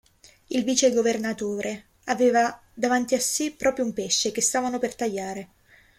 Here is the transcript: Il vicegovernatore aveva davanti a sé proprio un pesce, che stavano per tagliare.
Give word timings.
Il 0.47 0.63
vicegovernatore 0.63 1.89
aveva 2.05 2.59
davanti 2.73 3.13
a 3.13 3.19
sé 3.21 3.51
proprio 3.51 3.85
un 3.85 3.93
pesce, 3.93 4.31
che 4.31 4.41
stavano 4.41 4.79
per 4.79 4.95
tagliare. 4.95 5.49